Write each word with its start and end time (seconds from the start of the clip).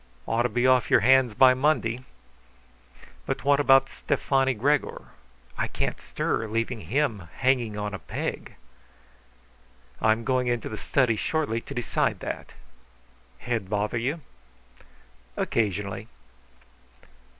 "Ought 0.25 0.41
to 0.41 0.49
be 0.49 0.65
off 0.65 0.89
your 0.89 1.01
hands 1.01 1.35
by 1.35 1.53
Monday. 1.53 2.03
But 3.27 3.43
what 3.43 3.59
about 3.59 3.87
Stefani 3.87 4.55
Gregor? 4.55 5.09
I 5.59 5.67
can't 5.67 6.01
stir, 6.01 6.47
leaving 6.47 6.81
him 6.81 7.27
hanging 7.37 7.77
on 7.77 7.93
a 7.93 7.99
peg." 7.99 8.55
"I 10.01 10.11
am 10.11 10.23
going 10.23 10.47
into 10.47 10.69
the 10.69 10.75
study 10.77 11.15
shortly 11.17 11.61
to 11.61 11.75
decide 11.75 12.19
that. 12.21 12.53
Head 13.41 13.69
bother 13.69 13.99
you?" 13.99 14.21
"Occasionally." 15.37 16.07